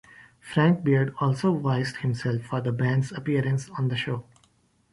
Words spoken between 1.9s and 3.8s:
himself for the band's appearances